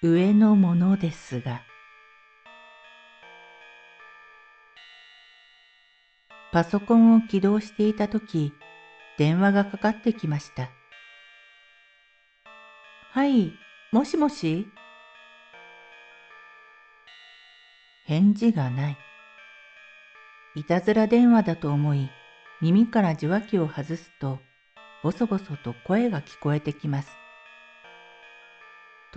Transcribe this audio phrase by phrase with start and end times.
[0.00, 1.62] 上のものですが。
[6.52, 8.52] パソコンを起動していたとき
[9.18, 10.70] 電話がかかってきました。
[13.10, 13.52] はい
[13.90, 14.68] もしもし？
[18.06, 18.98] 返事がない。
[20.54, 22.08] いたずら電話だと思い
[22.60, 24.38] 耳から受話器を外すと
[25.02, 27.10] ボソボソと声が聞こえてきます。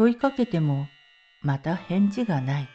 [0.02, 0.88] 問いかけても
[1.44, 2.69] また返事がない。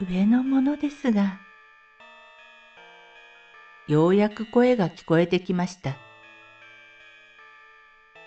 [0.06, 1.40] 上のものですが。
[3.88, 5.96] ようやく声が聞こえてきました。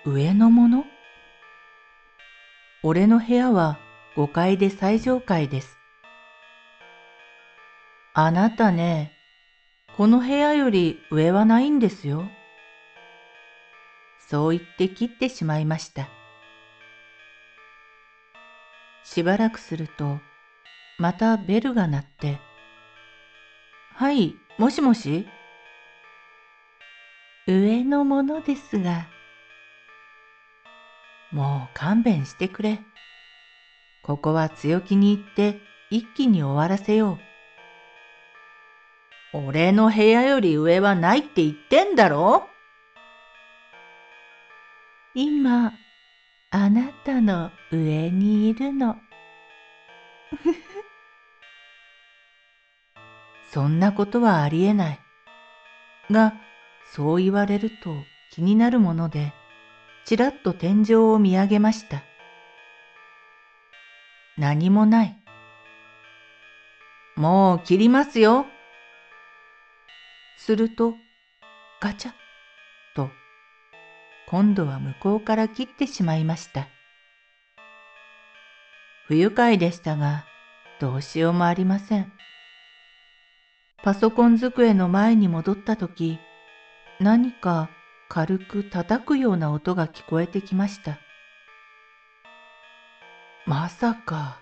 [0.04, 0.88] 上のもの
[2.81, 3.78] 俺の部屋は
[4.16, 5.78] 5階で最上階です。
[8.16, 9.12] あなたね、
[9.96, 12.28] この部屋より上はないんですよ。
[14.30, 16.08] そう言って切ってしまいました。
[19.04, 20.20] しばらくすると、
[20.98, 22.40] またベルが鳴って、
[23.96, 25.28] はい、もしもし？
[27.48, 29.08] 上のものですが、
[31.32, 32.80] もう勘弁してくれ。
[34.04, 37.20] ここは強気に言って一気に終わらせよ
[39.34, 39.38] う。
[39.48, 42.48] 俺の部屋より上はないって言ってんだろ？
[45.16, 45.78] 今、
[46.50, 48.97] あなたの上にいるの。
[53.52, 55.00] そんなことはありえない。
[56.09, 56.34] が、
[56.85, 57.75] そう言われると
[58.31, 59.34] 気になるもので、
[60.03, 62.03] ちらっと天井を見上げました。
[64.35, 65.16] 何もない。
[67.16, 68.47] もう切りますよ。
[70.38, 70.96] すると、
[71.79, 72.22] ガチャッ
[74.34, 76.68] 今度は向こうから切ってしまいました。
[79.06, 80.26] 不愉快でしたが、
[80.80, 82.12] どうしようもありません。
[83.84, 86.18] パソコン机の前に戻った時、
[87.00, 87.70] 何か
[88.10, 90.98] 軽く叩くような音が聞こえてきました。
[93.46, 94.40] まさか。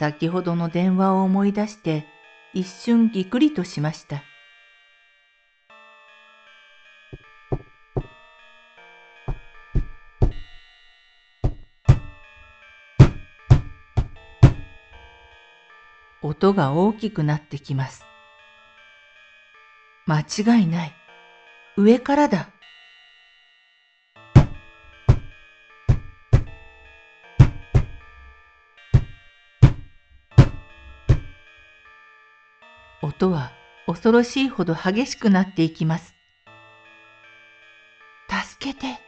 [0.00, 2.08] 先ほどの電話を思い出して
[2.54, 4.24] 一瞬ぎくりとしました。
[16.20, 18.04] 音が大きくなってきます。
[20.06, 20.92] 間違いない。
[21.76, 22.50] 上からだ。
[33.00, 33.52] 音は
[33.86, 36.14] 恐ろしいほど激しくなっていきます。
[38.28, 38.98] 助けて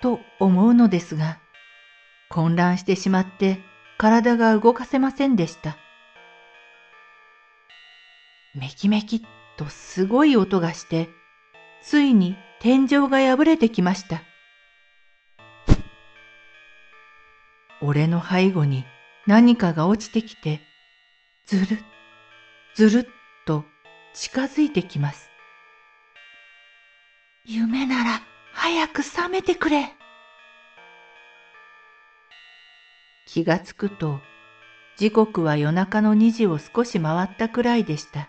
[0.00, 1.40] と思うのですが、
[2.30, 3.60] 混乱してしまって
[3.98, 5.76] 体が動かせませんでした。
[8.54, 9.20] めきめきっ
[9.56, 11.08] とすごい音がして、
[11.82, 14.22] ついに天井が破れてきました。
[17.80, 18.84] 俺の背後に
[19.26, 20.60] 何かが落ちてきて、
[21.46, 21.78] ずるっ、
[22.74, 23.06] ずるっ
[23.44, 23.64] と
[24.14, 25.28] 近づいてきます。
[27.44, 28.22] 夢なら
[28.52, 29.92] 早く覚めてくれ。
[33.26, 34.20] 気がつくと、
[34.96, 38.28] 時刻は夜中の2時を少し回ったくらいでした。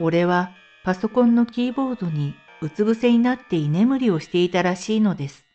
[0.00, 0.50] 俺は
[0.84, 5.46] パソコンのキーボードにうつ伏せになって居眠りをしていたらしいのです。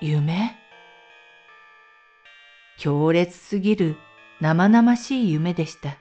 [0.00, 0.56] 夢？
[2.78, 3.96] 強烈すぎる
[4.40, 5.96] 生々しい夢でした。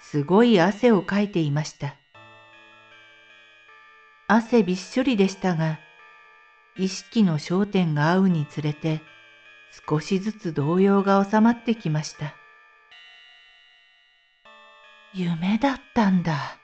[0.00, 1.96] すごい汗をかいていました。
[4.28, 5.80] 汗びっしょりでしたが、
[6.76, 9.00] 意識の焦点が合うにつれて
[9.88, 12.36] 少しずつ動揺が収まってきました。
[15.14, 16.56] 夢だったんだ。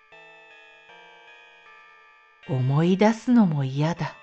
[2.48, 4.14] 思い出すのも嫌だ。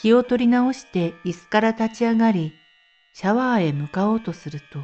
[0.00, 2.54] 気を取り直して椅子から立ち上がり、
[3.12, 4.82] シャワーへ向かおうとすると、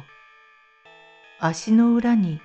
[1.39, 2.39] 足の裏に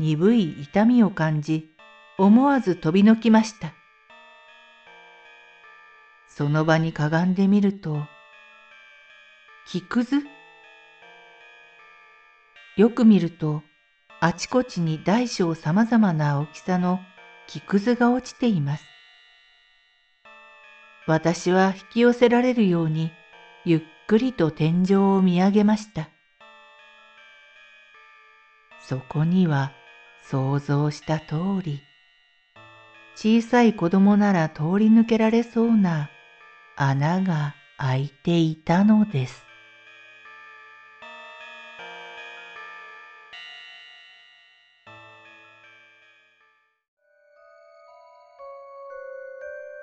[0.00, 1.70] 鈍い痛みを感じ、
[2.18, 3.74] 思わず飛びのきました。
[6.26, 8.02] その場にかがんでみると、
[9.68, 10.16] 木くず
[12.76, 13.62] よく見ると、
[14.26, 16.98] あちこちに大小様々な大きさの
[17.46, 18.84] 木くずが落ちています。
[21.06, 23.12] 私は引き寄せられるように、
[23.66, 26.08] ゆっくりと天井を見上げました。
[28.88, 29.72] そこには
[30.22, 31.82] 想像した通り、
[33.16, 36.08] 小さい子供なら通り抜けられそうな
[36.76, 39.44] 穴が開いていたのです。